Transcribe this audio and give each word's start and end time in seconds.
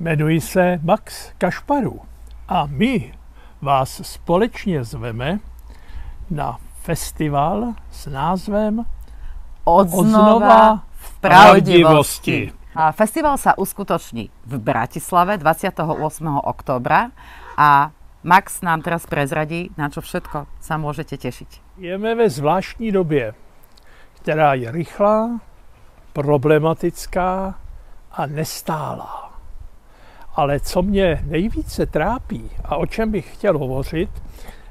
Jmenuji 0.00 0.40
se 0.40 0.80
Max 0.82 1.32
Kašparu 1.38 2.00
a 2.48 2.66
my 2.66 3.14
vás 3.62 4.00
společně 4.04 4.84
zveme 4.84 5.38
na 6.30 6.58
festival 6.82 7.72
s 7.90 8.06
názvem 8.06 8.84
Odznova 9.64 10.84
v 10.92 11.20
pravdivosti. 11.20 12.52
A 12.74 12.92
Festival 12.92 13.40
sa 13.40 13.56
uskutoční 13.56 14.28
v 14.44 14.60
Bratislave 14.60 15.40
28. 15.40 15.80
oktobra 16.44 17.08
a 17.56 17.88
Max 18.20 18.60
nám 18.60 18.84
teraz 18.84 19.08
prezradí, 19.08 19.72
na 19.80 19.88
čo 19.88 20.04
všetko 20.04 20.44
sa 20.60 20.76
môžete 20.76 21.16
tešiť. 21.16 21.80
Jeme 21.80 22.14
ve 22.14 22.28
zvláštní 22.30 22.92
době, 22.92 23.34
která 24.20 24.54
je 24.54 24.70
rychlá, 24.70 25.40
problematická 26.12 27.54
a 28.12 28.26
nestálá. 28.26 29.25
Ale 30.36 30.60
co 30.60 30.82
mě 30.82 31.24
nejvíce 31.26 31.86
trápí 31.86 32.50
a 32.64 32.76
o 32.76 32.86
čem 32.86 33.10
bych 33.10 33.34
chtěl 33.34 33.58
hovořit, 33.58 34.10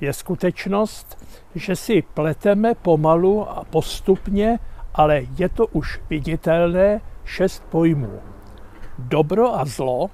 je 0.00 0.12
skutečnost, 0.12 1.24
že 1.54 1.76
si 1.76 2.02
pleteme 2.02 2.74
pomalu 2.74 3.50
a 3.50 3.64
postupně, 3.64 4.58
ale 4.94 5.22
je 5.38 5.48
to 5.48 5.66
už 5.66 6.00
viditelné, 6.10 7.00
šest 7.24 7.62
pojmů. 7.70 8.20
Dobro 8.98 9.54
a 9.54 9.64
zlo, 9.64 10.10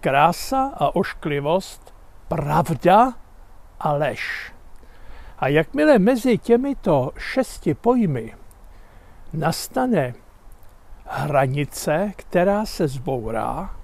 krása 0.00 0.72
a 0.74 0.96
ošklivost, 0.96 1.94
pravda 2.28 3.12
a 3.80 3.92
lež. 3.92 4.52
A 5.38 5.48
jakmile 5.48 5.98
mezi 5.98 6.38
těmito 6.38 7.10
šesti 7.18 7.74
pojmy 7.74 8.34
nastane 9.32 10.14
hranice, 11.04 12.12
která 12.16 12.66
se 12.66 12.88
zbourá, 12.88 13.77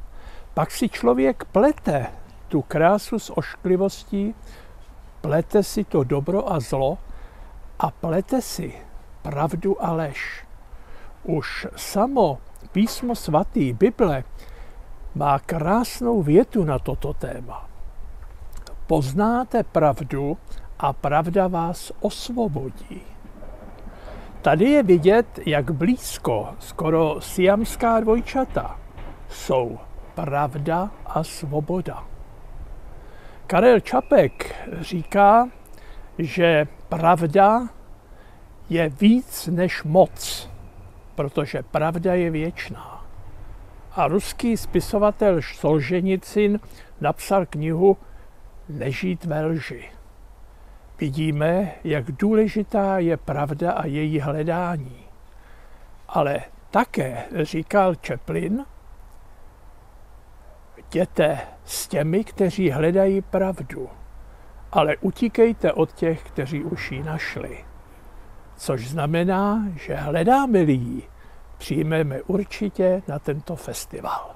pak 0.55 0.71
si 0.71 0.89
člověk 0.89 1.45
plete 1.45 2.07
tu 2.49 2.63
krásu 2.63 3.19
s 3.19 3.39
ošklivostí, 3.39 4.35
plete 5.21 5.63
si 5.63 5.85
to 5.85 6.05
dobro 6.05 6.53
a 6.53 6.61
zlo 6.61 6.99
a 7.79 7.91
plete 7.91 8.43
si 8.43 8.75
pravdu 9.23 9.85
a 9.85 9.93
lež. 9.93 10.47
Už 11.25 11.67
samo 11.77 12.39
písmo 12.73 13.15
svatý 13.15 13.73
Bible 13.73 14.25
má 15.15 15.39
krásnou 15.39 16.23
větu 16.23 16.65
na 16.65 16.79
toto 16.79 17.15
téma. 17.15 17.69
Poznáte 18.87 19.63
pravdu 19.63 20.39
a 20.79 20.93
pravda 20.93 21.49
vás 21.49 21.93
osvobodí. 22.01 23.03
Tady 24.43 24.65
je 24.65 24.83
vidět, 24.83 25.27
jak 25.47 25.71
blízko, 25.71 26.49
skoro 26.59 27.17
siamská 27.21 28.01
dvojčata, 28.01 28.79
jsou 29.29 29.79
pravda 30.15 30.91
a 31.07 31.25
svoboda. 31.25 32.05
Karel 33.47 33.81
Čapek 33.81 34.55
říká, 34.81 35.49
že 36.19 36.67
pravda 36.89 37.69
je 38.69 38.89
víc 38.89 39.47
než 39.47 39.83
moc, 39.83 40.51
protože 41.15 41.63
pravda 41.63 42.15
je 42.15 42.31
věčná. 42.31 43.05
A 43.93 44.09
ruský 44.09 44.57
spisovatel 44.57 45.43
Solženicin 45.43 46.61
napsal 47.01 47.47
knihu 47.47 47.97
Nežít 48.69 49.25
ve 49.25 49.47
lži. 49.47 49.85
Vidíme, 50.99 51.73
jak 51.85 52.13
důležitá 52.13 52.99
je 52.99 53.17
pravda 53.17 53.73
a 53.73 53.87
její 53.87 54.21
hledání. 54.21 55.05
Ale 56.09 56.41
také, 56.71 57.25
říkal 57.43 57.95
Chaplin, 58.07 58.65
jděte 60.95 61.39
s 61.65 61.89
těmi, 61.89 62.25
kteří 62.25 62.71
hledají 62.71 63.23
pravdu, 63.23 63.89
ale 64.73 64.97
utíkejte 64.97 65.73
od 65.73 65.93
těch, 65.93 66.23
kteří 66.23 66.65
už 66.65 66.93
ji 66.93 67.03
našli. 67.03 67.65
Což 68.57 68.89
znamená, 68.89 69.63
že 69.77 69.95
hledáme-li 69.95 70.73
ji, 70.73 71.03
přijmeme 71.59 72.23
určitě 72.23 73.03
na 73.09 73.19
tento 73.19 73.57
festival. 73.57 74.35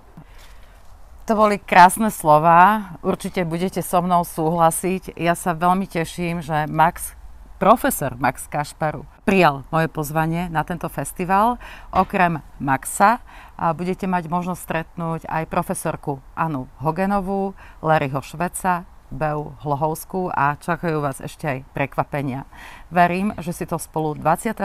To 1.24 1.36
boli 1.36 1.60
krásne 1.60 2.10
slova, 2.10 2.82
určite 3.04 3.44
budete 3.44 3.84
so 3.84 4.00
mnou 4.00 4.24
súhlasiť. 4.24 5.12
Ja 5.20 5.36
sa 5.36 5.52
veľmi 5.52 5.84
teším, 5.84 6.40
že 6.40 6.64
Max, 6.72 7.12
profesor 7.60 8.16
Max 8.16 8.48
Kašparu, 8.48 9.04
prijal 9.28 9.68
moje 9.68 9.92
pozvanie 9.92 10.48
na 10.48 10.64
tento 10.64 10.88
festival. 10.88 11.60
Okrem 11.92 12.40
Maxa 12.58 13.20
a 13.58 13.74
budete 13.74 14.06
mať 14.06 14.30
možnosť 14.30 14.62
stretnúť 14.62 15.26
aj 15.26 15.50
profesorku 15.50 16.22
Anu 16.38 16.70
Hogenovú, 16.78 17.58
Larryho 17.82 18.22
Šveca, 18.22 18.86
Beu 19.10 19.56
Hlohovskú 19.64 20.30
a 20.30 20.54
čakajú 20.54 21.02
vás 21.02 21.18
ešte 21.18 21.48
aj 21.48 21.58
prekvapenia. 21.74 22.46
Verím, 22.92 23.34
že 23.42 23.50
si 23.50 23.64
to 23.66 23.80
spolu 23.80 24.14
28. 24.14 24.62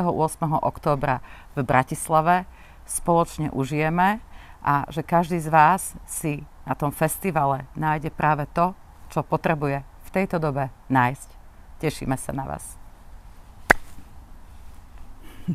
októbra 0.61 1.25
v 1.57 1.65
Bratislave 1.65 2.45
spoločne 2.85 3.49
užijeme 3.55 4.19
a 4.61 4.85
že 4.91 5.01
každý 5.01 5.39
z 5.39 5.49
vás 5.49 5.95
si 6.03 6.43
na 6.67 6.75
tom 6.75 6.91
festivale 6.91 7.67
nájde 7.75 8.11
práve 8.11 8.47
to, 8.51 8.75
čo 9.11 9.23
potrebuje 9.23 9.83
v 9.83 10.09
tejto 10.11 10.39
dobe 10.39 10.71
nájsť. 10.91 11.29
Tešíme 11.79 12.15
sa 12.15 12.31
na 12.31 12.47
vás. 12.47 12.82